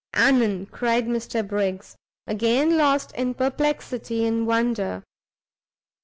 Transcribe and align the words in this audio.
"Anan!" 0.15 0.67
said 0.79 1.05
Mr 1.05 1.47
Briggs, 1.47 1.95
again 2.25 2.75
lost 2.75 3.11
in 3.11 3.35
perplexity 3.35 4.25
and 4.25 4.47
wonder. 4.47 5.03